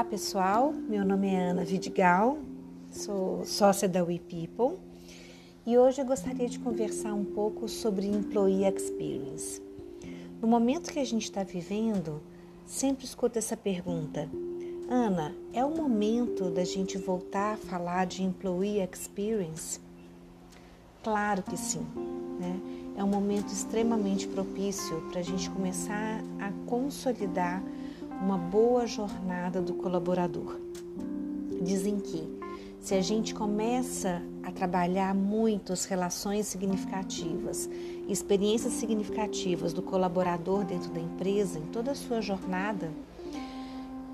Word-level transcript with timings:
Olá 0.00 0.08
pessoal, 0.08 0.72
meu 0.72 1.04
nome 1.04 1.28
é 1.28 1.50
Ana 1.50 1.62
Vidigal, 1.62 2.38
sou 2.90 3.44
sócia 3.44 3.86
da 3.86 4.02
We 4.02 4.18
People 4.18 4.78
e 5.66 5.76
hoje 5.76 6.00
eu 6.00 6.06
gostaria 6.06 6.48
de 6.48 6.58
conversar 6.58 7.12
um 7.12 7.22
pouco 7.22 7.68
sobre 7.68 8.06
Employee 8.06 8.64
Experience. 8.64 9.60
No 10.40 10.48
momento 10.48 10.90
que 10.90 10.98
a 10.98 11.04
gente 11.04 11.24
está 11.24 11.42
vivendo, 11.42 12.22
sempre 12.64 13.04
escuto 13.04 13.38
essa 13.38 13.58
pergunta: 13.58 14.26
Ana, 14.88 15.34
é 15.52 15.62
o 15.62 15.76
momento 15.76 16.48
da 16.48 16.64
gente 16.64 16.96
voltar 16.96 17.52
a 17.52 17.58
falar 17.58 18.06
de 18.06 18.22
Employee 18.22 18.80
Experience? 18.80 19.78
Claro 21.02 21.42
que 21.42 21.58
sim, 21.58 21.86
né? 22.40 22.58
É 22.96 23.04
um 23.04 23.08
momento 23.08 23.48
extremamente 23.52 24.26
propício 24.26 24.98
para 25.10 25.20
a 25.20 25.22
gente 25.22 25.50
começar 25.50 26.24
a 26.40 26.50
consolidar 26.66 27.62
uma 28.20 28.36
boa 28.36 28.86
jornada 28.86 29.62
do 29.62 29.74
colaborador. 29.74 30.60
Dizem 31.62 31.98
que 31.98 32.28
se 32.78 32.94
a 32.94 33.00
gente 33.00 33.34
começa 33.34 34.22
a 34.42 34.50
trabalhar 34.50 35.14
muito 35.14 35.72
as 35.72 35.84
relações 35.84 36.46
significativas, 36.46 37.68
experiências 38.08 38.74
significativas 38.74 39.72
do 39.72 39.82
colaborador 39.82 40.64
dentro 40.64 40.90
da 40.90 41.00
empresa, 41.00 41.58
em 41.58 41.66
toda 41.66 41.92
a 41.92 41.94
sua 41.94 42.20
jornada, 42.20 42.90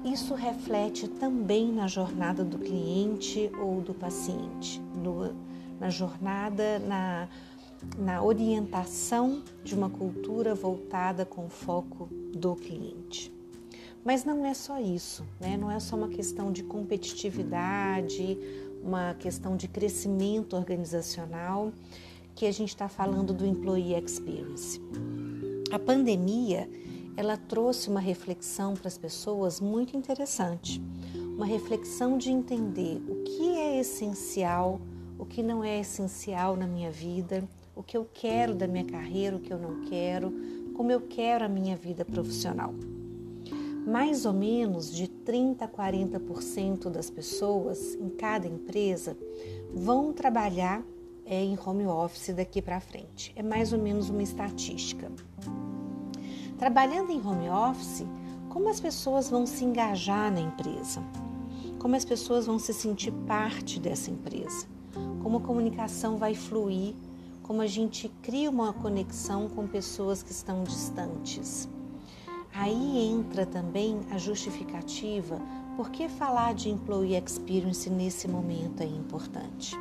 isso 0.05 0.35
reflete 0.35 1.09
também 1.09 1.73
na 1.73 1.89
jornada 1.89 2.45
do 2.45 2.59
cliente 2.59 3.51
ou 3.61 3.81
do 3.81 3.93
paciente, 3.93 4.81
no, 4.95 5.35
na 5.81 5.91
jornada, 5.91 6.79
na, 6.81 7.29
na 7.99 8.23
orientação 8.23 9.43
de 9.65 9.75
uma 9.75 9.91
cultura 9.91 10.55
voltada 10.55 11.25
com 11.25 11.49
foco 11.49 12.09
do 12.33 12.55
cliente. 12.55 13.36
Mas 14.07 14.25
não 14.25 14.47
é 14.47 14.55
só 14.55 14.79
isso, 14.79 15.27
né? 15.41 15.57
não 15.57 15.69
é 15.69 15.81
só 15.81 15.97
uma 15.97 16.07
questão 16.07 16.53
de 16.53 16.63
competitividade, 16.63 18.39
uma 18.81 19.15
questão 19.15 19.57
de 19.57 19.67
crescimento 19.67 20.55
organizacional 20.55 21.73
que 22.33 22.47
a 22.47 22.53
gente 22.53 22.69
está 22.69 22.89
falando 22.89 23.35
do 23.35 23.45
Employee 23.45 24.01
Experience. 24.01 24.81
A 25.73 25.79
pandemia 25.81 26.71
ela 27.17 27.37
trouxe 27.37 27.91
uma 27.91 27.99
reflexão 27.99 28.75
para 28.75 28.87
as 28.87 28.97
pessoas 28.97 29.61
muito 29.61 29.97
interessante, 29.97 30.81
uma 31.35 31.47
reflexão 31.47 32.17
de 32.17 32.31
entender 32.31 33.03
o 33.09 33.25
que 33.25 33.59
é 33.59 33.81
essencial, 33.81 34.81
o 35.19 35.27
que 35.27 35.43
não 35.43 35.65
é 35.65 35.81
essencial 35.81 36.55
na 36.55 36.69
minha 36.69 36.93
vida, 36.93 37.43
o 37.75 37.83
que 37.83 37.97
eu 37.97 38.09
quero 38.15 38.55
da 38.55 38.69
minha 38.69 38.85
carreira, 38.85 39.35
o 39.35 39.41
que 39.41 39.53
eu 39.53 39.59
não 39.59 39.81
quero, 39.87 40.33
como 40.77 40.93
eu 40.93 41.01
quero 41.01 41.45
a 41.45 41.49
minha 41.49 41.75
vida 41.75 42.05
profissional 42.05 42.73
mais 43.87 44.27
ou 44.27 44.33
menos 44.33 44.93
de 44.93 45.07
30 45.07 45.65
a 45.65 45.69
40% 45.69 46.91
das 46.91 47.09
pessoas 47.09 47.95
em 47.95 48.09
cada 48.09 48.49
empresa 48.49 49.17
vão 49.73 50.13
trabalhar 50.13 50.83
é, 51.25 51.45
em 51.45 51.57
home 51.57 51.87
office 51.87 52.35
daqui 52.35 52.61
para 52.61 52.81
frente. 52.81 53.33
É 53.37 53.45
mais 53.45 53.73
ou 53.73 53.79
menos 53.79 54.11
uma 54.11 54.25
estatística. 54.25 55.11
Trabalhando 56.59 57.13
em 57.13 57.25
home 57.25 57.49
office, 57.49 58.05
como 58.49 58.69
as 58.69 58.81
pessoas 58.81 59.31
vão 59.31 59.47
se 59.47 59.65
engajar 59.65 60.33
na 60.33 60.41
empresa? 60.41 61.01
Como 61.79 61.95
as 61.95 62.05
pessoas 62.05 62.47
vão 62.47 62.59
se 62.59 62.75
sentir 62.75 63.13
parte 63.13 63.79
dessa 63.79 64.11
empresa? 64.11 64.67
Como 65.23 65.37
a 65.37 65.41
comunicação 65.41 66.17
vai 66.17 66.35
fluir? 66.35 66.95
Como 67.43 67.61
a 67.61 67.67
gente 67.69 68.09
cria 68.21 68.51
uma 68.51 68.73
conexão 68.73 69.49
com 69.49 69.69
pessoas 69.69 70.25
que 70.25 70.33
estão 70.33 70.65
distantes? 70.65 71.69
Aí 72.59 73.11
entra 73.11 73.45
também 73.45 74.01
a 74.11 74.17
justificativa 74.17 75.39
por 75.77 75.91
que 75.91 76.09
falar 76.09 76.55
de 76.55 76.71
employee 76.71 77.15
experience 77.15 77.91
nesse 77.91 78.27
momento 78.27 78.83
é 78.83 78.87
importante. 78.87 79.77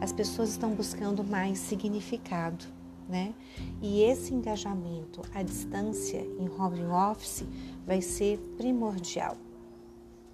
As 0.00 0.12
pessoas 0.12 0.50
estão 0.50 0.70
buscando 0.74 1.24
mais 1.24 1.58
significado, 1.58 2.64
né? 3.08 3.34
E 3.82 4.02
esse 4.02 4.32
engajamento 4.32 5.22
à 5.34 5.42
distância 5.42 6.20
em 6.38 6.48
home 6.48 6.84
office 6.84 7.44
vai 7.84 8.00
ser 8.00 8.38
primordial. 8.56 9.36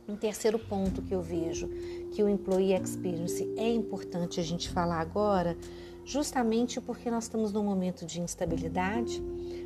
Um 0.07 0.17
terceiro 0.17 0.59
ponto 0.59 1.01
que 1.01 1.15
eu 1.15 1.23
vejo 1.23 1.67
que 2.13 2.23
o 2.23 2.29
employee 2.29 2.75
experience 2.75 3.43
é 3.57 3.73
importante 3.73 4.39
a 4.39 4.43
gente 4.43 4.69
falar 4.69 5.01
agora 5.01 5.57
justamente 6.05 6.81
porque 6.81 7.11
nós 7.11 7.25
estamos 7.25 7.53
num 7.53 7.65
momento 7.65 8.05
de 8.05 8.21
instabilidade, 8.21 9.23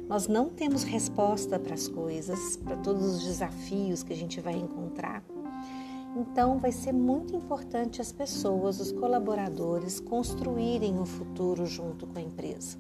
nós 0.09 0.29
não 0.29 0.49
temos 0.49 0.83
resposta 0.83 1.59
para 1.59 1.75
as 1.75 1.89
coisas, 1.89 2.57
para 2.57 2.77
todos 2.77 3.03
os 3.03 3.25
desafios 3.25 4.03
que 4.03 4.13
a 4.13 4.17
gente 4.17 4.41
vai 4.41 4.55
encontrar. 4.55 5.23
Então, 6.17 6.59
vai 6.59 6.71
ser 6.71 6.93
muito 6.93 7.35
importante 7.35 8.01
as 8.01 8.13
pessoas, 8.13 8.79
os 8.79 8.93
colaboradores, 8.93 9.99
construírem 9.99 10.99
o 11.01 11.05
futuro 11.05 11.67
junto 11.67 12.07
com 12.07 12.19
a 12.19 12.23
empresa. 12.23 12.79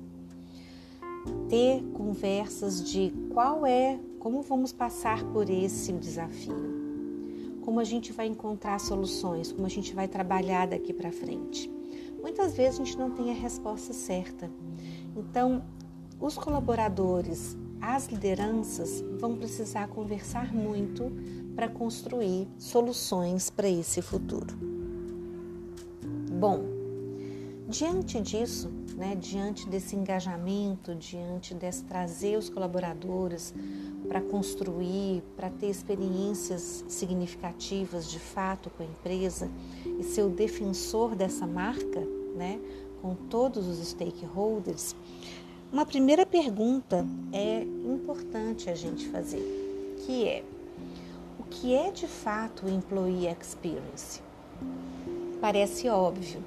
Ter 1.48 1.82
conversas 1.94 2.84
de 2.88 3.12
qual 3.32 3.66
é, 3.66 3.98
como 4.20 4.42
vamos 4.42 4.72
passar 4.72 5.24
por 5.32 5.50
esse 5.50 5.92
desafio, 5.92 6.74
como 7.62 7.80
a 7.80 7.84
gente 7.84 8.12
vai 8.12 8.26
encontrar 8.26 8.78
soluções, 8.78 9.50
como 9.50 9.66
a 9.66 9.70
gente 9.70 9.94
vai 9.94 10.06
trabalhar 10.06 10.68
daqui 10.68 10.92
para 10.92 11.10
frente. 11.10 11.72
Muitas 12.20 12.54
vezes 12.54 12.78
a 12.78 12.84
gente 12.84 12.98
não 12.98 13.10
tem 13.10 13.30
a 13.30 13.34
resposta 13.34 13.92
certa. 13.92 14.50
Então, 15.16 15.62
os 16.20 16.36
colaboradores, 16.36 17.56
as 17.80 18.06
lideranças 18.06 19.04
vão 19.19 19.36
precisar 19.36 19.88
conversar 19.88 20.54
muito 20.54 21.12
para 21.54 21.69
construir 21.69 22.48
soluções 22.58 23.50
para 23.50 23.69
esse 23.69 24.00
futuro. 24.00 24.56
Bom, 26.38 26.64
diante 27.69 28.20
disso, 28.20 28.70
né, 28.97 29.14
diante 29.14 29.69
desse 29.69 29.97
engajamento, 29.97 30.94
diante 30.94 31.54
desse 31.54 31.84
trazer 31.84 32.38
os 32.38 32.48
colaboradores 32.48 33.54
para 34.08 34.20
construir, 34.20 35.22
para 35.36 35.50
ter 35.50 35.69
experiências 35.69 36.84
significativas 36.88 38.10
de 38.10 38.19
fato 38.19 38.70
com 38.70 38.82
a 38.82 38.86
empresa 38.86 39.50
e 39.98 40.02
ser 40.02 40.22
o 40.22 40.31
defensor 40.31 41.14
dessa 41.14 41.46
marca, 41.46 42.00
né, 42.36 42.60
com 43.00 43.14
todos 43.14 43.66
os 43.66 43.86
stakeholders, 43.88 44.94
uma 45.74 45.84
primeira 45.84 46.24
pergunta 46.24 47.04
é 47.32 47.62
importante 47.62 48.70
a 48.70 48.76
gente 48.76 49.08
fazer, 49.08 49.42
que 50.06 50.24
é 50.24 50.44
o 51.36 51.42
que 51.42 51.74
é 51.74 51.90
de 51.90 52.06
fato 52.06 52.66
o 52.66 52.70
employee 52.70 53.26
experience? 53.26 54.22
Parece 55.40 55.88
óbvio, 55.88 56.40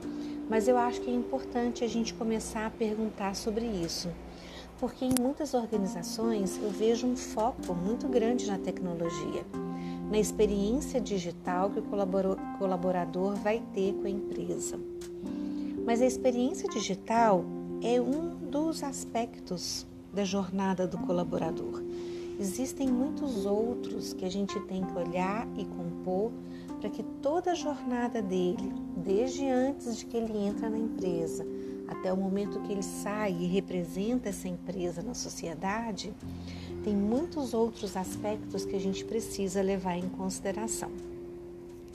mas 0.49 0.69
eu 0.69 0.77
acho 0.77 1.01
que 1.01 1.09
é 1.09 1.13
importante 1.13 1.83
a 1.83 1.87
gente 1.89 2.13
começar 2.13 2.67
a 2.67 2.69
perguntar 2.69 3.35
sobre 3.35 3.65
isso 3.65 4.07
porque 4.79 5.03
em 5.03 5.13
muitas 5.19 5.53
organizações 5.53 6.57
eu 6.63 6.69
vejo 6.69 7.05
um 7.05 7.17
foco 7.17 7.73
muito 7.73 8.07
grande 8.07 8.47
na 8.47 8.57
tecnologia, 8.57 9.43
na 10.09 10.19
experiência 10.19 11.01
digital 11.01 11.69
que 11.69 11.79
o 11.79 11.83
colaborador 12.59 13.35
vai 13.35 13.61
ter 13.73 13.93
com 13.93 14.05
a 14.05 14.09
empresa. 14.09 14.79
Mas 15.83 16.01
a 16.01 16.05
experiência 16.05 16.69
digital 16.69 17.43
é 17.81 17.99
um 17.99 18.36
dos 18.49 18.83
aspectos 18.83 19.85
da 20.13 20.23
jornada 20.23 20.87
do 20.87 20.97
colaborador. 20.99 21.83
Existem 22.39 22.87
muitos 22.87 23.45
outros 23.45 24.13
que 24.13 24.23
a 24.23 24.29
gente 24.29 24.59
tem 24.61 24.83
que 24.83 24.97
olhar 24.97 25.47
e 25.57 25.65
compor 25.65 26.31
para 26.79 26.89
que 26.89 27.03
toda 27.21 27.51
a 27.51 27.55
jornada 27.55 28.21
dele, 28.21 28.71
desde 28.95 29.47
antes 29.49 29.97
de 29.97 30.05
que 30.05 30.15
ele 30.15 30.37
entra 30.37 30.69
na 30.69 30.77
empresa, 30.77 31.45
até 31.87 32.11
o 32.13 32.17
momento 32.17 32.59
que 32.61 32.71
ele 32.71 32.83
sai 32.83 33.31
e 33.31 33.47
representa 33.47 34.29
essa 34.29 34.47
empresa 34.47 35.01
na 35.01 35.13
sociedade, 35.13 36.13
tem 36.83 36.95
muitos 36.95 37.53
outros 37.53 37.97
aspectos 37.97 38.65
que 38.65 38.75
a 38.75 38.79
gente 38.79 39.03
precisa 39.03 39.61
levar 39.61 39.97
em 39.97 40.07
consideração. 40.09 40.91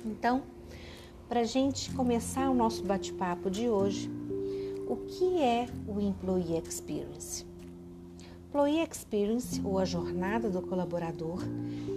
Então, 0.05 0.43
para 1.29 1.41
a 1.41 1.45
gente 1.45 1.91
começar 1.93 2.51
o 2.51 2.55
nosso 2.55 2.83
bate-papo 2.83 3.49
de 3.49 3.69
hoje, 3.69 4.11
o 4.93 4.97
que 5.07 5.41
é 5.41 5.67
o 5.89 5.99
Employee 5.99 6.59
Experience? 6.59 7.47
Employee 8.49 8.87
Experience, 8.87 9.59
ou 9.65 9.79
a 9.79 9.87
jornada 9.87 10.51
do 10.51 10.61
colaborador, 10.61 11.43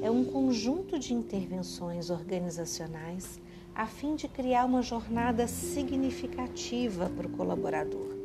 é 0.01 0.09
um 0.09 0.23
conjunto 0.23 0.97
de 0.97 1.13
intervenções 1.13 2.09
organizacionais 2.09 3.37
a 3.75 3.85
fim 3.85 4.15
de 4.15 4.29
criar 4.29 4.63
uma 4.63 4.81
jornada 4.81 5.45
significativa 5.45 7.09
para 7.09 7.27
o 7.27 7.31
colaborador, 7.31 8.15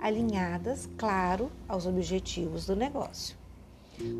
alinhadas, 0.00 0.88
claro, 0.96 1.52
aos 1.68 1.84
objetivos 1.84 2.64
do 2.64 2.74
negócio. 2.74 3.36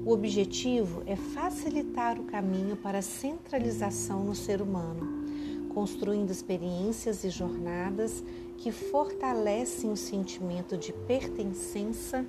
O 0.04 0.12
objetivo 0.12 1.02
é 1.06 1.16
facilitar 1.16 2.20
o 2.20 2.24
caminho 2.24 2.76
para 2.76 2.98
a 2.98 3.02
centralização 3.02 4.22
no 4.22 4.34
ser 4.34 4.60
humano, 4.60 5.24
construindo 5.72 6.30
experiências 6.30 7.24
e 7.24 7.30
jornadas 7.30 8.22
que 8.58 8.72
fortalecem 8.72 9.90
o 9.90 9.96
sentimento 9.96 10.76
de 10.76 10.92
pertencença 10.92 12.24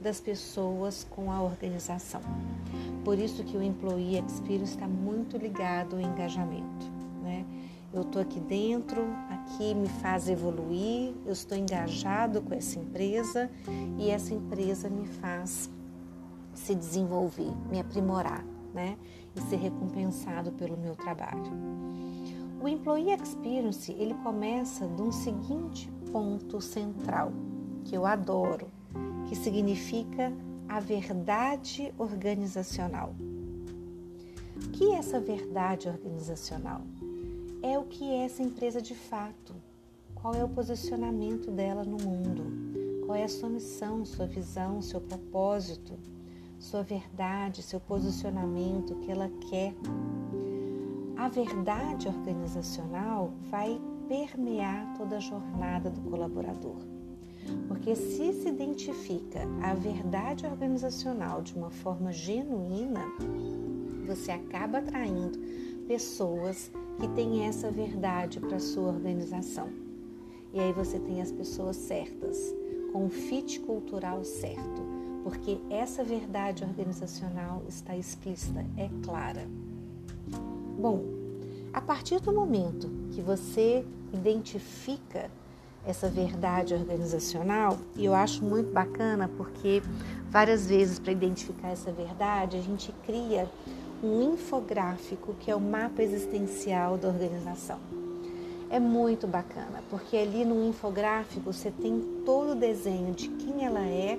das 0.00 0.20
pessoas 0.20 1.06
com 1.10 1.30
a 1.32 1.42
organização. 1.42 2.20
por 3.04 3.18
isso 3.18 3.42
que 3.42 3.56
o 3.56 3.62
Employee 3.62 4.18
Experience 4.18 4.74
está 4.74 4.86
muito 4.86 5.36
ligado 5.36 5.96
ao 5.96 6.02
engajamento. 6.02 6.86
Né? 7.22 7.44
Eu 7.92 8.02
estou 8.02 8.20
aqui 8.20 8.38
dentro, 8.38 9.02
aqui 9.30 9.74
me 9.74 9.88
faz 9.88 10.28
evoluir, 10.28 11.14
eu 11.24 11.32
estou 11.32 11.56
engajado 11.56 12.42
com 12.42 12.54
essa 12.54 12.78
empresa 12.78 13.50
e 13.98 14.10
essa 14.10 14.34
empresa 14.34 14.90
me 14.90 15.06
faz 15.06 15.70
se 16.52 16.74
desenvolver, 16.74 17.50
me 17.70 17.80
aprimorar, 17.80 18.44
né? 18.74 18.96
E 19.34 19.40
ser 19.42 19.56
recompensado 19.56 20.52
pelo 20.52 20.76
meu 20.76 20.94
trabalho. 20.94 21.50
O 22.60 22.66
Employee 22.66 23.14
Experience, 23.14 23.92
ele 23.92 24.14
começa 24.14 24.88
de 24.88 25.00
um 25.00 25.12
seguinte 25.12 25.88
ponto 26.10 26.60
central, 26.60 27.32
que 27.84 27.96
eu 27.96 28.04
adoro, 28.04 28.66
que 29.28 29.36
significa 29.36 30.32
a 30.68 30.80
verdade 30.80 31.94
organizacional. 31.96 33.14
O 34.56 34.70
que 34.70 34.92
é 34.92 34.96
essa 34.96 35.20
verdade 35.20 35.88
organizacional? 35.88 36.80
É 37.62 37.78
o 37.78 37.84
que 37.84 38.10
é 38.10 38.24
essa 38.24 38.42
empresa 38.42 38.82
de 38.82 38.94
fato. 38.94 39.54
Qual 40.16 40.34
é 40.34 40.42
o 40.42 40.48
posicionamento 40.48 41.52
dela 41.52 41.84
no 41.84 41.96
mundo? 41.96 43.06
Qual 43.06 43.14
é 43.14 43.22
a 43.22 43.28
sua 43.28 43.48
missão, 43.48 44.04
sua 44.04 44.26
visão, 44.26 44.82
seu 44.82 45.00
propósito, 45.00 45.96
sua 46.58 46.82
verdade, 46.82 47.62
seu 47.62 47.78
posicionamento, 47.78 48.94
o 48.94 48.98
que 48.98 49.12
ela 49.12 49.30
quer? 49.48 49.74
A 51.18 51.26
verdade 51.26 52.06
organizacional 52.06 53.32
vai 53.50 53.80
permear 54.06 54.96
toda 54.96 55.16
a 55.16 55.20
jornada 55.20 55.90
do 55.90 56.00
colaborador. 56.02 56.76
Porque 57.66 57.96
se 57.96 58.32
se 58.32 58.48
identifica 58.48 59.40
a 59.60 59.74
verdade 59.74 60.46
organizacional 60.46 61.42
de 61.42 61.56
uma 61.56 61.70
forma 61.70 62.12
genuína, 62.12 63.04
você 64.06 64.30
acaba 64.30 64.78
atraindo 64.78 65.40
pessoas 65.88 66.70
que 67.00 67.08
têm 67.08 67.46
essa 67.46 67.68
verdade 67.68 68.38
para 68.38 68.60
sua 68.60 68.92
organização. 68.92 69.68
E 70.54 70.60
aí 70.60 70.72
você 70.72 71.00
tem 71.00 71.20
as 71.20 71.32
pessoas 71.32 71.74
certas, 71.74 72.54
com 72.92 73.06
o 73.06 73.10
fit 73.10 73.58
cultural 73.60 74.22
certo, 74.22 74.82
porque 75.24 75.58
essa 75.68 76.04
verdade 76.04 76.62
organizacional 76.62 77.64
está 77.68 77.96
explícita, 77.96 78.64
é 78.76 78.88
clara. 79.02 79.48
Bom, 80.78 81.02
a 81.72 81.80
partir 81.80 82.20
do 82.20 82.32
momento 82.32 82.88
que 83.10 83.20
você 83.20 83.84
identifica 84.14 85.28
essa 85.84 86.08
verdade 86.08 86.72
organizacional, 86.72 87.78
e 87.96 88.04
eu 88.04 88.14
acho 88.14 88.44
muito 88.44 88.72
bacana 88.72 89.28
porque 89.36 89.82
várias 90.30 90.68
vezes 90.68 91.00
para 91.00 91.10
identificar 91.10 91.70
essa 91.70 91.90
verdade 91.90 92.56
a 92.56 92.60
gente 92.60 92.92
cria 93.04 93.50
um 94.04 94.34
infográfico 94.34 95.34
que 95.40 95.50
é 95.50 95.56
o 95.56 95.60
mapa 95.60 96.00
existencial 96.00 96.96
da 96.96 97.08
organização. 97.08 97.80
É 98.70 98.78
muito 98.78 99.26
bacana, 99.26 99.82
porque 99.90 100.16
ali 100.16 100.44
no 100.44 100.68
infográfico 100.68 101.52
você 101.52 101.72
tem 101.72 102.00
todo 102.24 102.52
o 102.52 102.54
desenho 102.54 103.12
de 103.14 103.28
quem 103.30 103.64
ela 103.64 103.84
é, 103.84 104.16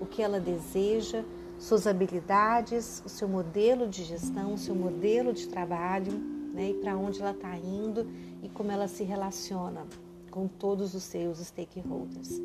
o 0.00 0.06
que 0.06 0.22
ela 0.22 0.40
deseja, 0.40 1.22
suas 1.58 1.86
habilidades, 1.86 3.02
o 3.04 3.08
seu 3.08 3.28
modelo 3.28 3.88
de 3.88 4.04
gestão, 4.04 4.54
o 4.54 4.58
seu 4.58 4.74
modelo 4.74 5.32
de 5.32 5.48
trabalho, 5.48 6.12
né, 6.54 6.70
e 6.70 6.74
para 6.74 6.96
onde 6.96 7.20
ela 7.20 7.32
está 7.32 7.56
indo 7.56 8.06
e 8.42 8.48
como 8.48 8.70
ela 8.70 8.88
se 8.88 9.02
relaciona 9.02 9.86
com 10.30 10.46
todos 10.46 10.94
os 10.94 11.02
seus 11.02 11.38
stakeholders. 11.38 12.40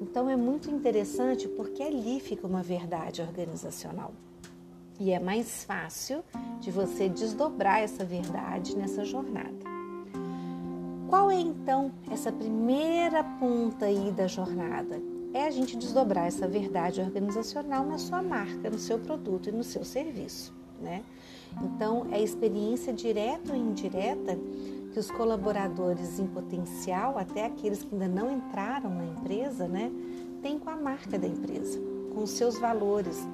Então 0.00 0.28
é 0.30 0.36
muito 0.36 0.70
interessante 0.70 1.48
porque 1.48 1.82
ali 1.82 2.20
fica 2.20 2.46
uma 2.46 2.62
verdade 2.62 3.20
organizacional. 3.20 4.12
E 5.00 5.12
é 5.12 5.20
mais 5.20 5.64
fácil 5.64 6.24
de 6.60 6.70
você 6.70 7.08
desdobrar 7.08 7.80
essa 7.80 8.04
verdade 8.04 8.76
nessa 8.76 9.04
jornada. 9.04 9.78
Qual 11.08 11.30
é 11.30 11.36
então 11.36 11.92
essa 12.10 12.32
primeira 12.32 13.22
ponta 13.22 13.86
aí 13.86 14.10
da 14.10 14.26
jornada? 14.26 15.00
É 15.32 15.46
a 15.46 15.50
gente 15.50 15.76
desdobrar 15.76 16.26
essa 16.26 16.48
verdade 16.48 17.00
organizacional 17.00 17.84
na 17.84 17.98
sua 17.98 18.22
marca, 18.22 18.70
no 18.70 18.78
seu 18.78 18.98
produto 18.98 19.48
e 19.48 19.52
no 19.52 19.62
seu 19.62 19.84
serviço, 19.84 20.54
né? 20.80 21.04
Então, 21.62 22.06
é 22.10 22.20
experiência 22.20 22.92
direta 22.92 23.52
ou 23.52 23.58
indireta 23.58 24.38
que 24.92 24.98
os 24.98 25.10
colaboradores 25.10 26.18
em 26.18 26.26
potencial, 26.26 27.18
até 27.18 27.44
aqueles 27.44 27.82
que 27.82 27.92
ainda 27.92 28.08
não 28.08 28.30
entraram 28.30 28.90
na 28.90 29.04
empresa, 29.04 29.68
né, 29.68 29.90
têm 30.42 30.58
com 30.58 30.70
a 30.70 30.76
marca 30.76 31.18
da 31.18 31.26
empresa, 31.26 31.78
com 32.14 32.22
os 32.22 32.30
seus 32.30 32.58
valores, 32.58 33.26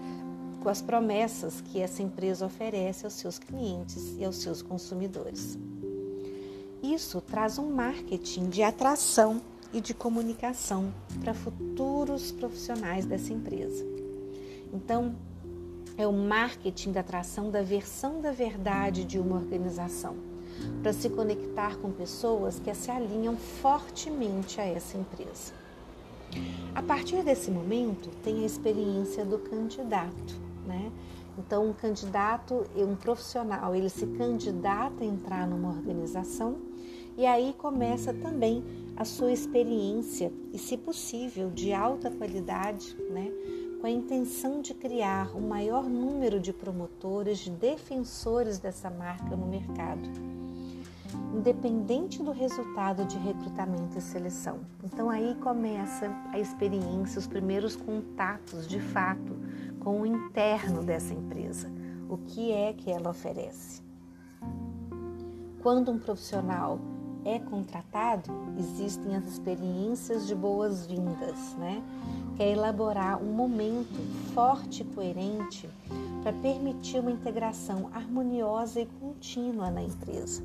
com 0.60 0.68
as 0.68 0.80
promessas 0.80 1.60
que 1.60 1.80
essa 1.80 2.02
empresa 2.02 2.46
oferece 2.46 3.04
aos 3.04 3.14
seus 3.14 3.38
clientes 3.38 4.16
e 4.18 4.24
aos 4.24 4.36
seus 4.36 4.62
consumidores. 4.62 5.58
Isso 6.82 7.20
traz 7.20 7.58
um 7.58 7.70
marketing 7.70 8.48
de 8.48 8.62
atração 8.62 9.40
e 9.74 9.80
de 9.80 9.92
comunicação 9.92 10.94
para 11.20 11.34
futuros 11.34 12.30
profissionais 12.30 13.04
dessa 13.04 13.32
empresa. 13.32 13.84
Então, 14.72 15.16
é 15.98 16.06
o 16.06 16.12
marketing 16.12 16.92
da 16.92 17.00
atração 17.00 17.50
da 17.50 17.60
versão 17.60 18.20
da 18.20 18.30
verdade 18.30 19.04
de 19.04 19.18
uma 19.18 19.36
organização 19.36 20.14
para 20.80 20.92
se 20.92 21.10
conectar 21.10 21.76
com 21.76 21.90
pessoas 21.90 22.60
que 22.60 22.72
se 22.72 22.90
alinham 22.90 23.36
fortemente 23.36 24.60
a 24.60 24.64
essa 24.64 24.96
empresa. 24.96 25.52
A 26.74 26.82
partir 26.82 27.22
desse 27.24 27.50
momento, 27.50 28.10
tem 28.22 28.44
a 28.44 28.46
experiência 28.46 29.24
do 29.24 29.38
candidato, 29.38 30.34
né? 30.66 30.92
Então, 31.36 31.68
um 31.68 31.72
candidato, 31.72 32.64
um 32.76 32.94
profissional, 32.94 33.74
ele 33.74 33.90
se 33.90 34.06
candidata 34.06 35.02
a 35.02 35.04
entrar 35.04 35.48
numa 35.48 35.70
organização 35.70 36.56
e 37.16 37.26
aí 37.26 37.54
começa 37.58 38.12
também 38.12 38.64
a 38.96 39.04
sua 39.04 39.32
experiência 39.32 40.32
e, 40.52 40.58
se 40.58 40.76
possível, 40.76 41.50
de 41.50 41.72
alta 41.72 42.10
qualidade, 42.10 42.96
né? 43.10 43.30
Com 43.80 43.86
a 43.86 43.90
intenção 43.90 44.60
de 44.60 44.72
criar 44.72 45.36
o 45.36 45.40
maior 45.40 45.84
número 45.84 46.40
de 46.40 46.52
promotores, 46.52 47.38
de 47.38 47.50
defensores 47.50 48.58
dessa 48.58 48.88
marca 48.88 49.36
no 49.36 49.46
mercado 49.46 50.08
independente 51.34 52.22
do 52.22 52.30
resultado 52.30 53.04
de 53.04 53.18
recrutamento 53.18 53.98
e 53.98 54.00
seleção. 54.00 54.60
Então 54.82 55.10
aí 55.10 55.34
começa 55.36 56.10
a 56.32 56.38
experiência, 56.38 57.18
os 57.18 57.26
primeiros 57.26 57.76
contatos 57.76 58.66
de 58.66 58.80
fato 58.80 59.36
com 59.80 60.00
o 60.00 60.06
interno 60.06 60.82
dessa 60.82 61.12
empresa. 61.12 61.70
O 62.08 62.16
que 62.18 62.52
é 62.52 62.72
que 62.72 62.90
ela 62.90 63.10
oferece? 63.10 63.82
Quando 65.62 65.90
um 65.90 65.98
profissional 65.98 66.78
é 67.24 67.38
contratado, 67.38 68.30
existem 68.58 69.16
as 69.16 69.26
experiências 69.26 70.26
de 70.26 70.34
boas-vindas, 70.34 71.54
né? 71.58 71.82
Que 72.36 72.42
é 72.42 72.52
elaborar 72.52 73.22
um 73.22 73.32
momento 73.32 73.98
forte 74.34 74.82
e 74.82 74.84
coerente 74.84 75.68
para 76.22 76.32
permitir 76.32 77.00
uma 77.00 77.10
integração 77.10 77.90
harmoniosa 77.92 78.80
e 78.80 78.86
contínua 78.86 79.70
na 79.70 79.82
empresa 79.82 80.42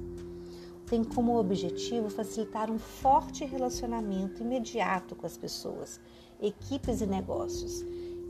tem 0.90 1.04
como 1.04 1.40
objetivo 1.40 2.10
facilitar 2.10 2.72
um 2.72 2.80
forte 2.80 3.46
relacionamento 3.46 4.42
imediato 4.42 5.16
com 5.16 5.26
as 5.26 5.38
pessoas, 5.38 6.02
equipes 6.42 7.02
e 7.02 7.06
negócios, 7.06 7.86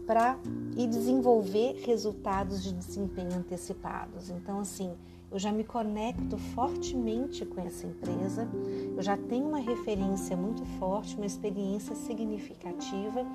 para 0.05 0.37
e 0.75 0.85
desenvolver 0.85 1.81
resultados 1.85 2.61
de 2.61 2.73
desempenho 2.73 3.33
antecipados. 3.35 4.29
Então, 4.29 4.59
assim, 4.59 4.91
eu 5.31 5.37
já 5.37 5.51
me 5.51 5.63
conecto 5.63 6.37
fortemente 6.37 7.45
com 7.45 7.61
essa 7.61 7.85
empresa, 7.85 8.47
eu 8.95 9.01
já 9.01 9.15
tenho 9.15 9.47
uma 9.47 9.59
referência 9.59 10.35
muito 10.35 10.65
forte, 10.79 11.15
uma 11.15 11.25
experiência 11.25 11.95
significativa, 11.95 13.25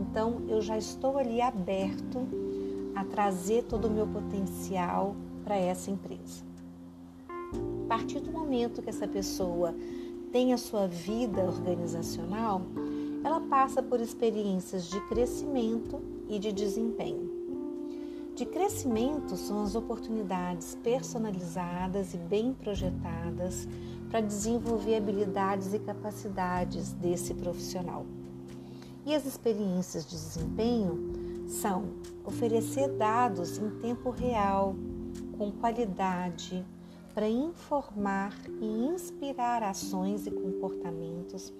então 0.00 0.42
eu 0.48 0.60
já 0.60 0.78
estou 0.78 1.18
ali 1.18 1.40
aberto 1.40 2.20
a 2.94 3.04
trazer 3.04 3.64
todo 3.64 3.88
o 3.88 3.90
meu 3.90 4.06
potencial 4.06 5.16
para 5.42 5.56
essa 5.56 5.90
empresa. 5.90 6.44
A 7.84 7.88
partir 7.88 8.20
do 8.20 8.30
momento 8.30 8.80
que 8.80 8.88
essa 8.88 9.08
pessoa 9.08 9.74
tem 10.30 10.52
a 10.52 10.58
sua 10.58 10.86
vida 10.86 11.42
organizacional, 11.44 12.62
ela 13.24 13.40
passa 13.40 13.82
por 13.82 14.00
experiências 14.00 14.88
de 14.88 15.00
crescimento 15.08 16.00
e 16.28 16.38
de 16.38 16.52
desempenho. 16.52 17.41
De 18.34 18.46
crescimento 18.46 19.36
são 19.36 19.62
as 19.62 19.74
oportunidades 19.74 20.74
personalizadas 20.82 22.14
e 22.14 22.16
bem 22.16 22.54
projetadas 22.54 23.68
para 24.10 24.22
desenvolver 24.22 24.96
habilidades 24.96 25.74
e 25.74 25.78
capacidades 25.78 26.92
desse 26.94 27.34
profissional. 27.34 28.06
E 29.04 29.14
as 29.14 29.26
experiências 29.26 30.06
de 30.06 30.12
desempenho 30.12 31.46
são 31.46 31.84
oferecer 32.24 32.88
dados 32.96 33.58
em 33.58 33.68
tempo 33.80 34.08
real, 34.08 34.74
com 35.36 35.52
qualidade, 35.52 36.64
para 37.14 37.28
informar 37.28 38.34
e 38.60 38.64
inspirar 38.64 39.62
ações 39.62 40.26
e 40.26 40.30
comportamentos 40.30 41.52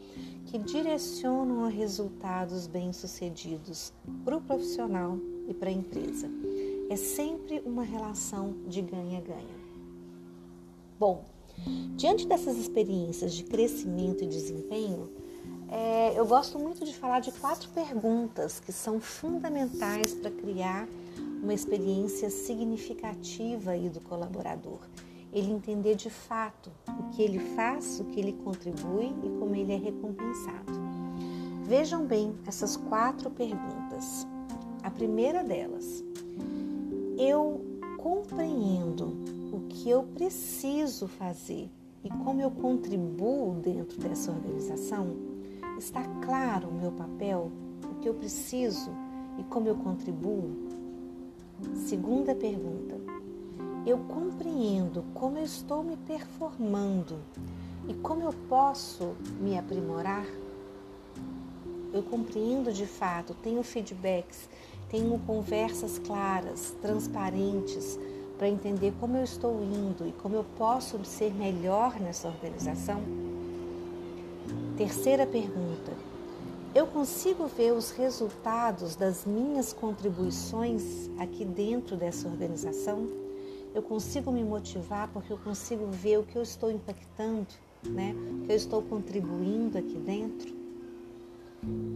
que 0.46 0.58
direcionam 0.58 1.64
a 1.64 1.68
resultados 1.68 2.66
bem-sucedidos 2.66 3.92
para 4.24 4.36
o 4.38 4.40
profissional 4.40 5.18
e 5.48 5.52
para 5.52 5.68
a 5.68 5.72
empresa. 5.72 6.30
É 6.92 6.96
sempre 6.96 7.62
uma 7.64 7.82
relação 7.82 8.54
de 8.66 8.82
ganha-ganha. 8.82 9.62
Bom, 11.00 11.24
diante 11.96 12.26
dessas 12.26 12.58
experiências 12.58 13.32
de 13.32 13.44
crescimento 13.44 14.22
e 14.22 14.26
desempenho, 14.26 15.10
é, 15.70 16.12
eu 16.18 16.26
gosto 16.26 16.58
muito 16.58 16.84
de 16.84 16.94
falar 16.94 17.20
de 17.20 17.32
quatro 17.32 17.70
perguntas 17.70 18.60
que 18.60 18.70
são 18.70 19.00
fundamentais 19.00 20.12
para 20.12 20.30
criar 20.30 20.86
uma 21.42 21.54
experiência 21.54 22.28
significativa 22.28 23.70
aí 23.70 23.88
do 23.88 24.00
colaborador. 24.02 24.80
Ele 25.32 25.50
entender 25.50 25.94
de 25.94 26.10
fato 26.10 26.70
o 26.86 27.08
que 27.08 27.22
ele 27.22 27.38
faz, 27.56 28.00
o 28.00 28.04
que 28.04 28.20
ele 28.20 28.34
contribui 28.44 29.14
e 29.24 29.30
como 29.38 29.54
ele 29.54 29.72
é 29.72 29.78
recompensado. 29.78 30.78
Vejam 31.64 32.04
bem 32.04 32.34
essas 32.46 32.76
quatro 32.76 33.30
perguntas. 33.30 34.26
A 34.82 34.90
primeira 34.90 35.42
delas, 35.42 36.04
eu 37.18 37.60
compreendo 37.98 39.16
o 39.52 39.60
que 39.68 39.88
eu 39.88 40.02
preciso 40.02 41.06
fazer 41.06 41.70
e 42.04 42.08
como 42.08 42.40
eu 42.40 42.50
contribuo 42.50 43.54
dentro 43.54 44.00
dessa 44.00 44.30
organização? 44.30 45.16
Está 45.78 46.02
claro 46.24 46.68
o 46.68 46.74
meu 46.74 46.92
papel, 46.92 47.50
o 47.84 47.94
que 48.00 48.08
eu 48.08 48.14
preciso 48.14 48.90
e 49.38 49.44
como 49.44 49.68
eu 49.68 49.76
contribuo? 49.76 50.50
Segunda 51.74 52.34
pergunta. 52.34 52.96
Eu 53.86 53.98
compreendo 53.98 55.04
como 55.14 55.38
eu 55.38 55.44
estou 55.44 55.82
me 55.82 55.96
performando 55.96 57.18
e 57.88 57.94
como 57.94 58.22
eu 58.22 58.32
posso 58.48 59.14
me 59.40 59.58
aprimorar? 59.58 60.26
Eu 61.92 62.02
compreendo 62.02 62.72
de 62.72 62.86
fato, 62.86 63.34
tenho 63.42 63.62
feedbacks, 63.62 64.48
tenho 64.92 65.18
conversas 65.20 65.98
claras, 65.98 66.76
transparentes, 66.82 67.98
para 68.36 68.46
entender 68.46 68.92
como 69.00 69.16
eu 69.16 69.24
estou 69.24 69.62
indo 69.62 70.06
e 70.06 70.12
como 70.12 70.36
eu 70.36 70.44
posso 70.58 71.02
ser 71.02 71.32
melhor 71.32 71.98
nessa 71.98 72.28
organização? 72.28 73.00
Terceira 74.76 75.26
pergunta: 75.26 75.92
eu 76.74 76.86
consigo 76.86 77.46
ver 77.46 77.72
os 77.72 77.90
resultados 77.90 78.94
das 78.94 79.24
minhas 79.24 79.72
contribuições 79.72 81.08
aqui 81.18 81.44
dentro 81.44 81.96
dessa 81.96 82.28
organização? 82.28 83.08
Eu 83.74 83.82
consigo 83.82 84.30
me 84.30 84.44
motivar 84.44 85.08
porque 85.08 85.32
eu 85.32 85.38
consigo 85.38 85.86
ver 85.86 86.18
o 86.18 86.22
que 86.22 86.36
eu 86.36 86.42
estou 86.42 86.70
impactando, 86.70 87.48
né? 87.82 88.14
O 88.14 88.44
que 88.44 88.52
eu 88.52 88.56
estou 88.56 88.82
contribuindo 88.82 89.78
aqui 89.78 89.96
dentro? 89.96 90.54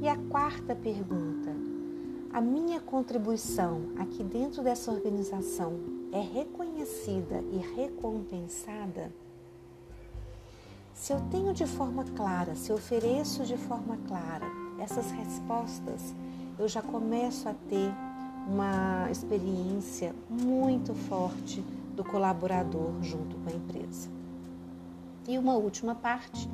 E 0.01 0.09
a 0.09 0.17
quarta 0.31 0.75
pergunta: 0.75 1.76
a 2.37 2.41
minha 2.43 2.79
contribuição 2.79 3.93
aqui 3.97 4.23
dentro 4.23 4.63
dessa 4.63 4.93
organização 4.93 5.73
é 6.13 6.21
reconhecida 6.21 7.43
e 7.51 7.57
recompensada? 7.75 9.11
Se 10.93 11.15
eu 11.15 11.21
tenho 11.31 11.55
de 11.55 11.65
forma 11.65 12.05
clara, 12.15 12.55
se 12.55 12.69
eu 12.69 12.77
ofereço 12.77 13.43
de 13.45 13.57
forma 13.57 13.97
clara 14.07 14.45
essas 14.79 15.11
respostas, 15.13 16.15
eu 16.59 16.69
já 16.69 16.83
começo 16.83 17.49
a 17.49 17.55
ter 17.71 17.91
uma 18.47 19.11
experiência 19.11 20.15
muito 20.29 20.95
forte 20.95 21.63
do 21.95 22.05
colaborador 22.05 22.93
junto 23.01 23.35
com 23.39 23.49
a 23.49 23.55
empresa. 23.55 24.11
E 25.27 25.39
uma 25.39 25.55
última 25.55 25.95
parte 25.95 26.47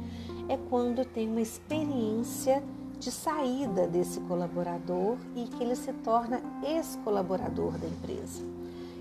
é 0.49 0.57
quando 0.57 1.05
tenho 1.05 1.33
uma 1.33 1.41
experiência 1.41 2.63
de 3.03 3.11
saída 3.11 3.89
desse 3.89 4.21
colaborador 4.21 5.17
e 5.35 5.45
que 5.47 5.61
ele 5.61 5.75
se 5.75 5.93
torna 5.93 6.41
ex-colaborador 6.63 7.73
da 7.73 7.89
empresa. 7.89 8.41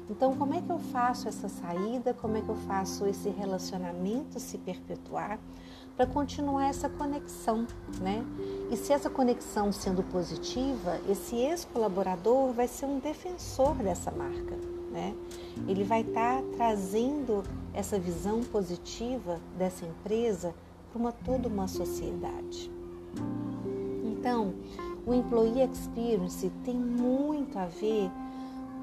Então, 0.10 0.36
como 0.36 0.56
é 0.56 0.62
que 0.62 0.72
eu 0.72 0.80
faço 0.80 1.28
essa 1.28 1.48
saída? 1.48 2.12
Como 2.12 2.36
é 2.36 2.42
que 2.42 2.50
eu 2.50 2.56
faço 2.56 3.06
esse 3.06 3.30
relacionamento 3.30 4.40
se 4.40 4.58
perpetuar 4.58 5.40
para 5.96 6.08
continuar 6.08 6.66
essa 6.66 6.90
conexão, 6.90 7.68
né? 8.02 8.26
E 8.72 8.76
se 8.76 8.92
essa 8.92 9.08
conexão 9.08 9.72
sendo 9.72 10.02
positiva, 10.02 11.00
esse 11.08 11.36
ex-colaborador 11.36 12.54
vai 12.54 12.68
ser 12.68 12.88
um 12.88 12.98
defensor 12.98 13.76
dessa 13.76 14.10
marca, 14.10 14.58
né? 14.92 15.16
Ele 15.68 15.84
vai 15.84 16.02
estar 16.02 16.42
tá 16.42 16.48
trazendo 16.58 17.44
essa 17.72 18.00
visão 18.00 18.42
positiva 18.42 19.40
dessa 19.60 19.86
empresa 19.86 20.56
para 20.92 21.00
uma 21.00 21.12
toda 21.12 21.48
uma 21.48 21.68
sociedade. 21.68 22.72
Então, 24.22 24.54
o 25.04 25.16
employee 25.16 25.64
experience 25.64 26.48
tem 26.64 26.76
muito 26.76 27.58
a 27.58 27.66
ver 27.66 28.08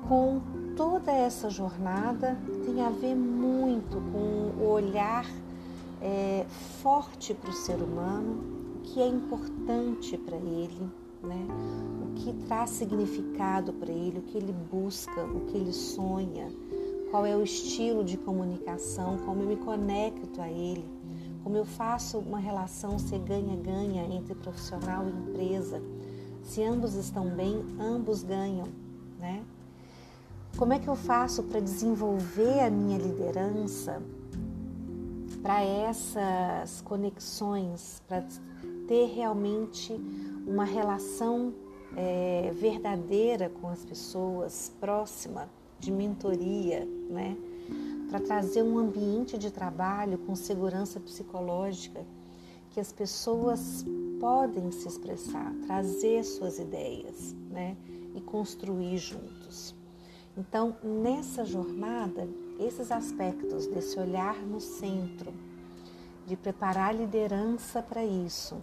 com 0.09 0.41
toda 0.77 1.13
essa 1.13 1.49
jornada 1.49 2.37
tem 2.67 2.83
a 2.83 2.91
ver 2.91 3.15
muito 3.15 4.01
com 4.11 4.61
o 4.61 4.69
olhar 4.69 5.25
é, 6.03 6.45
forte 6.83 7.35
para 7.35 7.51
o 7.51 7.53
ser 7.53 7.77
humano, 7.77 8.43
o 8.79 8.81
que 8.81 9.01
é 9.01 9.07
importante 9.07 10.19
para 10.19 10.37
ele, 10.37 10.91
né? 11.23 11.47
o 12.03 12.15
que 12.15 12.33
traz 12.49 12.71
significado 12.71 13.73
para 13.73 13.93
ele, 13.93 14.19
o 14.19 14.23
que 14.23 14.39
ele 14.39 14.53
busca, 14.53 15.23
o 15.23 15.47
que 15.47 15.57
ele 15.57 15.73
sonha, 15.73 16.49
qual 17.13 17.25
é 17.25 17.37
o 17.37 17.45
estilo 17.45 18.03
de 18.03 18.17
comunicação, 18.17 19.19
como 19.19 19.43
eu 19.43 19.47
me 19.47 19.57
conecto 19.57 20.43
a 20.43 20.51
ele, 20.51 20.85
como 21.43 21.57
eu 21.57 21.65
faço 21.65 22.19
uma 22.19 22.39
relação 22.39 22.99
ser 22.99 23.19
ganha-ganha 23.21 24.05
entre 24.05 24.35
profissional 24.35 25.07
e 25.07 25.11
empresa. 25.11 25.83
Se 26.43 26.63
ambos 26.63 26.95
estão 26.95 27.29
bem, 27.29 27.65
ambos 27.79 28.23
ganham, 28.23 28.69
né? 29.19 29.43
Como 30.57 30.73
é 30.73 30.79
que 30.79 30.89
eu 30.89 30.97
faço 30.97 31.43
para 31.45 31.61
desenvolver 31.61 32.61
a 32.61 32.71
minha 32.71 32.99
liderança 32.99 34.03
para 35.43 35.63
essas 35.63 36.81
conexões, 36.81 38.03
para 38.09 38.25
ter 38.89 39.07
realmente 39.15 39.93
uma 40.47 40.65
relação 40.65 41.55
é, 41.97 42.51
verdadeira 42.55 43.49
com 43.49 43.69
as 43.69 43.85
pessoas, 43.85 44.73
próxima, 44.81 45.49
de 45.79 45.93
mentoria, 45.93 46.87
né? 47.09 47.37
Para 48.09 48.21
trazer 48.21 48.63
um 48.63 48.79
ambiente 48.79 49.37
de 49.37 49.51
trabalho 49.51 50.19
com 50.19 50.35
segurança 50.35 50.99
psicológica, 50.99 52.05
que 52.71 52.81
as 52.81 52.93
pessoas 52.93 53.85
podem 54.21 54.71
se 54.71 54.89
expressar, 54.89 55.53
trazer 55.67 56.25
suas 56.25 56.59
ideias, 56.59 57.35
né? 57.51 57.77
E 58.15 58.21
construir 58.21 58.97
juntos. 58.99 59.75
Então, 60.37 60.77
nessa 60.83 61.45
jornada, 61.45 62.29
esses 62.59 62.93
aspectos 62.93 63.67
desse 63.67 63.99
olhar 63.99 64.37
no 64.37 64.61
centro, 64.61 65.33
de 66.27 66.37
preparar 66.37 66.91
a 66.91 66.93
liderança 66.93 67.83
para 67.83 68.05
isso, 68.05 68.57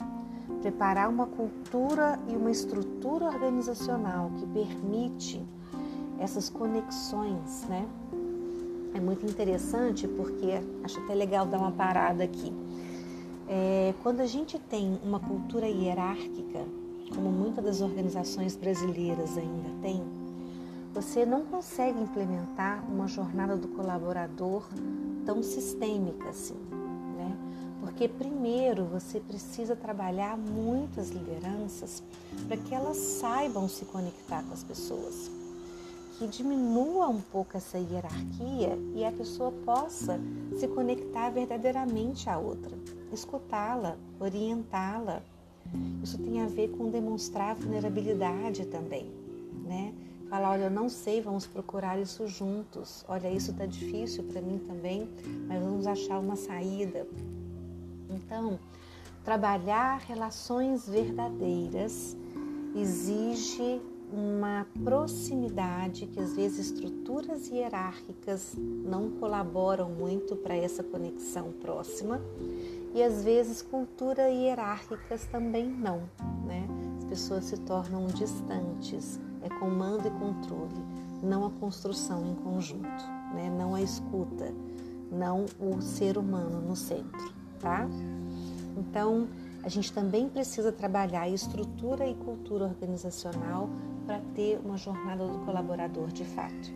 preparar 0.61 1.09
uma 1.09 1.25
cultura 1.25 2.19
e 2.27 2.35
uma 2.35 2.51
estrutura 2.51 3.25
organizacional 3.25 4.29
que 4.37 4.45
permite 4.45 5.43
essas 6.19 6.49
conexões, 6.49 7.65
né? 7.67 7.87
É 8.95 8.99
muito 8.99 9.25
interessante 9.25 10.07
porque 10.07 10.47
acho 10.81 11.01
até 11.01 11.13
legal 11.13 11.45
dar 11.45 11.57
uma 11.57 11.71
parada 11.73 12.23
aqui. 12.23 12.53
É, 13.45 13.93
quando 14.01 14.21
a 14.21 14.25
gente 14.25 14.57
tem 14.57 14.97
uma 15.03 15.19
cultura 15.19 15.67
hierárquica, 15.67 16.65
como 17.13 17.29
muitas 17.29 17.65
das 17.65 17.81
organizações 17.81 18.55
brasileiras 18.55 19.37
ainda 19.37 19.69
têm, 19.81 20.01
você 20.93 21.25
não 21.25 21.45
consegue 21.45 22.01
implementar 22.01 22.89
uma 22.89 23.05
jornada 23.05 23.57
do 23.57 23.67
colaborador 23.67 24.63
tão 25.25 25.43
sistêmica 25.43 26.29
assim, 26.29 26.57
né? 27.17 27.37
Porque 27.81 28.07
primeiro 28.07 28.85
você 28.85 29.19
precisa 29.19 29.75
trabalhar 29.75 30.37
muitas 30.37 31.09
lideranças 31.09 32.01
para 32.47 32.55
que 32.55 32.73
elas 32.73 32.95
saibam 32.95 33.67
se 33.67 33.83
conectar 33.83 34.41
com 34.43 34.53
as 34.53 34.63
pessoas, 34.63 35.29
que 36.17 36.27
diminua 36.27 37.07
um 37.07 37.19
pouco 37.19 37.57
essa 37.57 37.77
hierarquia 37.77 38.77
e 38.93 39.03
a 39.03 39.11
pessoa 39.11 39.51
possa 39.65 40.19
se 40.57 40.67
conectar 40.67 41.29
verdadeiramente 41.29 42.29
à 42.29 42.37
outra, 42.37 42.77
escutá-la, 43.11 43.97
orientá-la. 44.19 45.21
Isso 46.01 46.17
tem 46.17 46.41
a 46.41 46.45
ver 46.45 46.69
com 46.69 46.89
demonstrar 46.89 47.55
vulnerabilidade 47.55 48.65
também, 48.67 49.11
né? 49.65 49.93
Falar, 50.29 50.51
olha, 50.51 50.63
eu 50.63 50.71
não 50.71 50.89
sei, 50.89 51.21
vamos 51.21 51.45
procurar 51.45 51.99
isso 51.99 52.27
juntos. 52.27 53.05
Olha, 53.07 53.29
isso 53.29 53.51
está 53.51 53.65
difícil 53.65 54.23
para 54.23 54.41
mim 54.41 54.57
também, 54.59 55.09
mas 55.47 55.61
vamos 55.61 55.85
achar 55.85 56.19
uma 56.19 56.35
saída. 56.35 57.05
Então, 58.09 58.57
trabalhar 59.23 59.99
relações 59.99 60.87
verdadeiras 60.87 62.15
exige 62.75 63.81
uma 64.11 64.65
proximidade 64.83 66.07
que 66.07 66.19
às 66.19 66.35
vezes 66.35 66.71
estruturas 66.71 67.49
hierárquicas 67.49 68.55
não 68.57 69.11
colaboram 69.11 69.89
muito 69.89 70.35
para 70.35 70.55
essa 70.55 70.83
conexão 70.83 71.51
próxima 71.61 72.21
e 72.93 73.03
às 73.03 73.23
vezes 73.23 73.61
culturas 73.61 74.31
hierárquicas 74.31 75.25
também 75.25 75.67
não, 75.67 76.03
né? 76.45 76.65
As 76.97 77.03
pessoas 77.05 77.45
se 77.45 77.57
tornam 77.57 78.05
distantes 78.07 79.19
é 79.45 79.49
comando 79.59 80.07
e 80.07 80.11
controle. 80.11 80.83
não 81.21 81.45
a 81.45 81.49
construção 81.49 82.25
em 82.25 82.35
conjunto, 82.35 83.03
né? 83.33 83.49
não 83.57 83.73
a 83.73 83.81
escuta, 83.81 84.53
não 85.11 85.45
o 85.59 85.81
ser 85.81 86.17
humano 86.17 86.61
no 86.61 86.75
centro, 86.75 87.33
tá? 87.59 87.87
Então, 88.77 89.27
a 89.63 89.69
gente 89.69 89.91
também 89.91 90.29
precisa 90.29 90.71
trabalhar 90.71 91.27
estrutura 91.29 92.07
e 92.07 92.13
cultura 92.13 92.65
organizacional 92.65 93.69
para 94.05 94.21
ter 94.35 94.59
uma 94.63 94.77
jornada 94.77 95.27
do 95.27 95.39
colaborador 95.45 96.07
de 96.07 96.23
fato. 96.23 96.73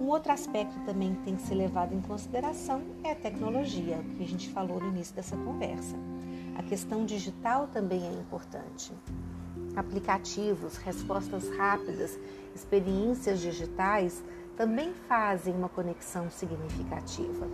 Um 0.00 0.08
outro 0.08 0.30
aspecto 0.32 0.78
também 0.84 1.14
que 1.14 1.22
tem 1.22 1.36
que 1.36 1.42
ser 1.42 1.54
levado 1.54 1.94
em 1.94 2.00
consideração 2.02 2.82
é 3.02 3.12
a 3.12 3.14
tecnologia, 3.14 3.98
que 4.16 4.22
a 4.22 4.26
gente 4.26 4.50
falou 4.50 4.78
no 4.78 4.88
início 4.88 5.14
dessa 5.14 5.36
conversa. 5.36 5.96
A 6.56 6.62
questão 6.62 7.04
digital 7.04 7.66
também 7.68 8.06
é 8.06 8.12
importante. 8.12 8.92
Aplicativos, 9.74 10.76
respostas 10.76 11.48
rápidas, 11.56 12.18
experiências 12.54 13.40
digitais 13.40 14.22
também 14.56 14.92
fazem 15.08 15.54
uma 15.54 15.68
conexão 15.68 16.30
significativa. 16.30 17.46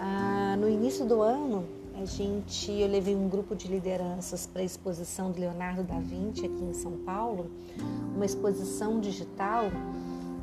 Ah, 0.00 0.56
no 0.58 0.68
início 0.68 1.04
do 1.04 1.22
ano, 1.22 1.66
a 2.00 2.04
gente, 2.04 2.72
eu 2.72 2.88
levei 2.88 3.14
um 3.14 3.28
grupo 3.28 3.54
de 3.54 3.68
lideranças 3.68 4.46
para 4.46 4.62
a 4.62 4.64
exposição 4.64 5.30
do 5.30 5.38
Leonardo 5.38 5.84
da 5.84 5.98
Vinci 5.98 6.44
aqui 6.44 6.64
em 6.64 6.74
São 6.74 6.92
Paulo, 6.98 7.50
uma 8.14 8.24
exposição 8.24 9.00
digital 9.00 9.64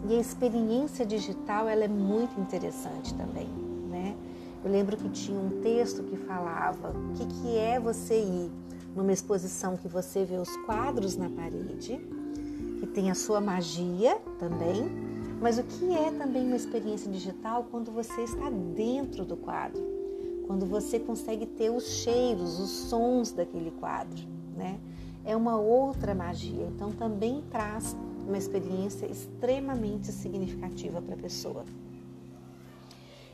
e 0.08 0.16
a 0.16 0.20
experiência 0.20 1.06
digital 1.06 1.68
ela 1.68 1.84
é 1.84 1.88
muito 1.88 2.40
interessante 2.40 3.14
também, 3.16 3.48
né? 3.90 4.16
Eu 4.64 4.72
lembro 4.72 4.96
que 4.96 5.10
tinha 5.10 5.38
um 5.38 5.62
texto 5.62 6.04
que 6.04 6.16
falava 6.16 6.92
o 6.92 7.14
que, 7.14 7.26
que 7.26 7.58
é 7.58 7.80
você 7.80 8.20
ir 8.20 8.52
numa 8.96 9.12
exposição 9.12 9.76
que 9.76 9.88
você 9.88 10.24
vê 10.24 10.38
os 10.38 10.56
quadros 10.66 11.18
na 11.18 11.30
parede, 11.30 12.00
que 12.80 12.88
tem 12.88 13.12
a 13.12 13.16
sua 13.16 13.42
magia 13.42 14.18
também, 14.40 14.90
mas 15.42 15.58
o 15.58 15.64
que 15.64 15.94
é 15.94 16.12
também 16.12 16.46
uma 16.46 16.56
experiência 16.56 17.12
digital 17.12 17.68
quando 17.70 17.92
você 17.92 18.22
está 18.22 18.50
dentro 18.50 19.26
do 19.26 19.36
quadro, 19.36 20.01
quando 20.52 20.66
você 20.66 21.00
consegue 21.00 21.46
ter 21.46 21.70
os 21.70 21.88
cheiros, 22.04 22.60
os 22.60 22.70
sons 22.70 23.32
daquele 23.32 23.72
quadro, 23.72 24.22
né? 24.54 24.78
É 25.24 25.34
uma 25.34 25.56
outra 25.56 26.14
magia, 26.14 26.68
então 26.76 26.92
também 26.92 27.42
traz 27.50 27.96
uma 28.28 28.38
experiência 28.38 29.06
extremamente 29.06 30.12
significativa 30.12 31.02
para 31.02 31.16
a 31.16 31.18
pessoa. 31.18 31.64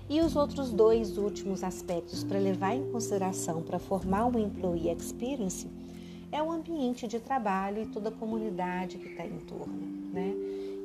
E 0.08 0.22
os 0.22 0.36
outros 0.36 0.72
dois 0.72 1.18
últimos 1.18 1.64
aspectos 1.64 2.24
para 2.24 2.38
levar 2.38 2.76
em 2.76 2.92
consideração 2.92 3.64
para 3.64 3.80
formar 3.80 4.26
uma 4.26 4.40
employee 4.40 4.96
experience 4.96 5.68
é 6.32 6.40
o 6.44 6.52
ambiente 6.52 7.08
de 7.08 7.20
trabalho 7.20 7.82
e 7.82 7.88
toda 7.88 8.10
a 8.10 8.12
comunidade 8.12 9.00
que 9.00 9.08
está 9.08 9.26
em 9.26 9.40
torno, 9.40 9.74
né? 10.14 10.36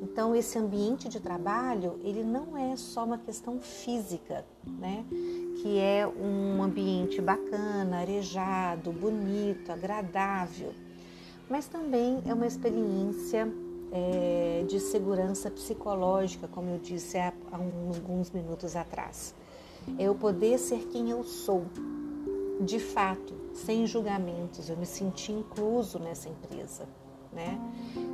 Então 0.03 0.35
esse 0.35 0.59
ambiente 0.59 1.09
de 1.09 1.21
trabalho 1.21 2.01
ele 2.03 2.25
não 2.25 2.59
é 2.59 2.77
só 2.77 3.05
uma 3.05 3.19
questão 3.19 3.61
física, 3.61 4.45
né? 4.67 5.05
Que 5.63 5.79
é 5.79 6.05
um 6.07 6.61
ambiente 6.61 7.21
bacana, 7.21 7.99
arejado, 7.99 8.91
bonito, 8.91 9.71
agradável, 9.71 10.73
mas 11.49 11.69
também 11.69 12.21
é 12.27 12.35
uma 12.35 12.47
experiência 12.47 13.49
é, 13.93 14.65
de 14.67 14.81
segurança 14.81 15.49
psicológica, 15.51 16.49
como 16.49 16.71
eu 16.71 16.79
disse 16.79 17.17
há, 17.17 17.33
há 17.53 17.57
alguns 17.57 18.31
minutos 18.33 18.75
atrás. 18.75 19.35
É 19.99 20.05
eu 20.05 20.17
poder 20.17 20.59
ser 20.59 20.89
quem 20.89 21.11
eu 21.11 21.23
sou, 21.23 21.65
de 22.61 22.81
fato, 22.81 23.35
sem 23.55 23.87
julgamentos, 23.87 24.69
eu 24.69 24.77
me 24.77 24.87
senti 24.87 25.31
incluso 25.31 25.99
nessa 25.99 26.29
empresa, 26.29 26.89
né? 27.33 27.59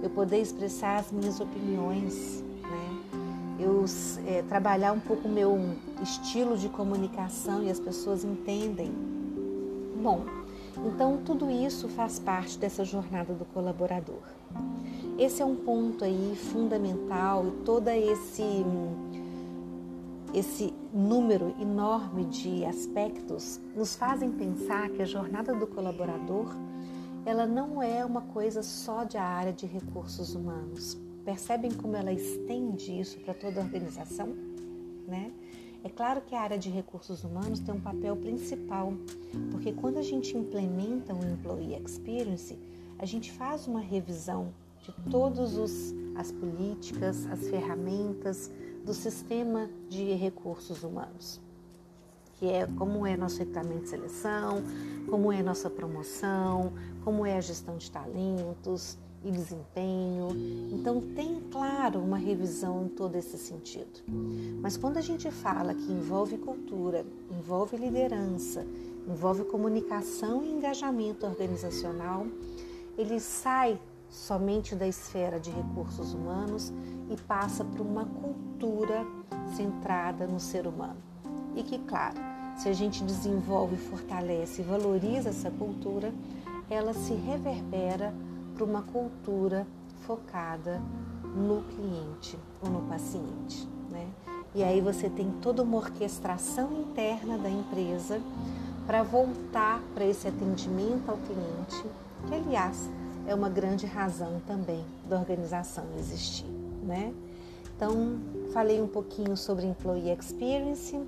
Eu 0.02 0.10
poder 0.10 0.40
expressar 0.40 0.98
as 0.98 1.10
minhas 1.10 1.40
opiniões, 1.40 2.42
né? 2.62 3.18
Eu 3.58 3.84
é, 4.26 4.42
trabalhar 4.42 4.92
um 4.92 5.00
pouco 5.00 5.26
o 5.26 5.30
meu 5.30 5.58
estilo 6.02 6.56
de 6.56 6.68
comunicação 6.68 7.62
e 7.62 7.70
as 7.70 7.80
pessoas 7.80 8.24
entendem. 8.24 8.92
Bom, 10.00 10.24
então 10.86 11.18
tudo 11.24 11.50
isso 11.50 11.88
faz 11.88 12.18
parte 12.18 12.58
dessa 12.58 12.84
jornada 12.84 13.34
do 13.34 13.44
colaborador. 13.44 14.22
Esse 15.18 15.42
é 15.42 15.44
um 15.44 15.56
ponto 15.56 16.04
aí 16.04 16.36
fundamental 16.36 17.46
e 17.46 17.50
todo 17.64 17.88
esse 17.88 18.64
esse 20.34 20.74
número 20.92 21.54
enorme 21.58 22.26
de 22.26 22.64
aspectos 22.64 23.58
nos 23.74 23.96
fazem 23.96 24.30
pensar 24.30 24.90
que 24.90 25.00
a 25.00 25.06
jornada 25.06 25.54
do 25.54 25.66
colaborador 25.66 26.54
ela 27.28 27.46
não 27.46 27.82
é 27.82 28.02
uma 28.06 28.22
coisa 28.22 28.62
só 28.62 29.04
de 29.04 29.18
área 29.18 29.52
de 29.52 29.66
recursos 29.66 30.34
humanos. 30.34 30.98
Percebem 31.26 31.70
como 31.70 31.94
ela 31.94 32.10
estende 32.10 32.98
isso 32.98 33.20
para 33.20 33.34
toda 33.34 33.60
a 33.60 33.64
organização, 33.64 34.34
né? 35.06 35.30
É 35.84 35.90
claro 35.90 36.22
que 36.22 36.34
a 36.34 36.40
área 36.40 36.56
de 36.56 36.70
recursos 36.70 37.24
humanos 37.24 37.60
tem 37.60 37.74
um 37.74 37.80
papel 37.80 38.16
principal, 38.16 38.94
porque 39.50 39.74
quando 39.74 39.98
a 39.98 40.02
gente 40.02 40.34
implementa 40.38 41.12
o 41.12 41.18
um 41.18 41.34
Employee 41.34 41.78
Experience, 41.84 42.58
a 42.98 43.04
gente 43.04 43.30
faz 43.30 43.68
uma 43.68 43.80
revisão 43.80 44.48
de 44.80 45.10
todas 45.10 45.92
as 46.16 46.32
políticas, 46.32 47.26
as 47.26 47.46
ferramentas 47.46 48.50
do 48.86 48.94
sistema 48.94 49.68
de 49.90 50.14
recursos 50.14 50.82
humanos, 50.82 51.42
que 52.38 52.46
é 52.48 52.66
como 52.78 53.06
é 53.06 53.16
nosso 53.16 53.38
recrutamento 53.38 53.82
de 53.82 53.88
seleção, 53.88 54.62
como 55.10 55.32
é 55.32 55.42
nossa 55.42 55.68
promoção, 55.68 56.72
como 57.04 57.26
é 57.26 57.36
a 57.36 57.40
gestão 57.40 57.76
de 57.76 57.90
talentos 57.90 58.96
e 59.24 59.30
desempenho. 59.30 60.28
Então 60.72 61.00
tem, 61.14 61.40
claro, 61.50 62.00
uma 62.00 62.16
revisão 62.16 62.84
em 62.84 62.88
todo 62.88 63.16
esse 63.16 63.36
sentido. 63.36 64.02
Mas 64.60 64.76
quando 64.76 64.98
a 64.98 65.00
gente 65.00 65.30
fala 65.30 65.74
que 65.74 65.90
envolve 65.90 66.38
cultura, 66.38 67.04
envolve 67.30 67.76
liderança, 67.76 68.64
envolve 69.08 69.44
comunicação 69.44 70.44
e 70.44 70.50
engajamento 70.50 71.26
organizacional, 71.26 72.26
ele 72.96 73.18
sai 73.18 73.80
somente 74.08 74.74
da 74.74 74.86
esfera 74.86 75.40
de 75.40 75.50
recursos 75.50 76.14
humanos 76.14 76.72
e 77.10 77.16
passa 77.22 77.64
por 77.64 77.80
uma 77.80 78.04
cultura 78.06 79.04
centrada 79.56 80.26
no 80.26 80.38
ser 80.38 80.66
humano. 80.66 81.07
E 81.56 81.62
que, 81.62 81.78
claro, 81.78 82.16
se 82.56 82.68
a 82.68 82.72
gente 82.72 83.04
desenvolve, 83.04 83.76
fortalece 83.76 84.62
e 84.62 84.64
valoriza 84.64 85.28
essa 85.30 85.50
cultura, 85.50 86.12
ela 86.68 86.92
se 86.92 87.14
reverbera 87.14 88.12
para 88.54 88.64
uma 88.64 88.82
cultura 88.82 89.66
focada 90.06 90.80
no 91.34 91.62
cliente 91.62 92.38
ou 92.62 92.70
no 92.70 92.80
paciente. 92.88 93.66
Né? 93.90 94.08
E 94.54 94.62
aí 94.62 94.80
você 94.80 95.08
tem 95.08 95.30
toda 95.40 95.62
uma 95.62 95.76
orquestração 95.76 96.72
interna 96.72 97.38
da 97.38 97.48
empresa 97.48 98.20
para 98.86 99.02
voltar 99.02 99.82
para 99.94 100.04
esse 100.04 100.26
atendimento 100.26 101.10
ao 101.10 101.18
cliente, 101.18 101.84
que 102.26 102.34
aliás 102.34 102.88
é 103.26 103.34
uma 103.34 103.50
grande 103.50 103.86
razão 103.86 104.40
também 104.46 104.82
da 105.06 105.18
organização 105.18 105.84
existir, 105.98 106.46
né? 106.82 107.12
Então, 107.76 108.18
falei 108.52 108.80
um 108.80 108.88
pouquinho 108.88 109.36
sobre 109.36 109.66
Employee 109.66 110.10
Experience, 110.10 110.98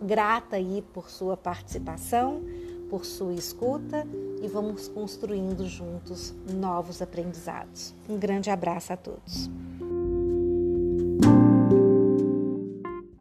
grata 0.00 0.56
aí 0.56 0.84
por 0.92 1.10
sua 1.10 1.36
participação, 1.36 2.42
por 2.88 3.04
sua 3.04 3.34
escuta 3.34 4.06
e 4.42 4.48
vamos 4.48 4.88
construindo 4.88 5.66
juntos 5.66 6.34
novos 6.52 7.02
aprendizados. 7.02 7.94
Um 8.08 8.18
grande 8.18 8.50
abraço 8.50 8.92
a 8.92 8.96
todos. 8.96 9.50